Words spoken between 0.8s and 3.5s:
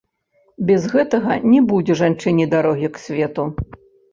гэтага не будзе жанчыне дарогі к свету.